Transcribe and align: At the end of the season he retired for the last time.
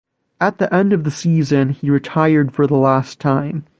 At 0.39 0.57
the 0.57 0.73
end 0.73 0.93
of 0.93 1.03
the 1.03 1.11
season 1.11 1.69
he 1.73 1.91
retired 1.91 2.53
for 2.55 2.65
the 2.65 2.73
last 2.75 3.19
time. 3.19 3.65